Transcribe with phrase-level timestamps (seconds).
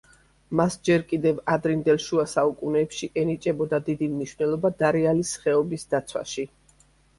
[0.59, 6.51] მას ჯერ კიდევ ადრინდელ შუა საუკუნეებში ენიჭებოდა დიდი მნიშვნელობა დარიალის ხეობის დაცვაში.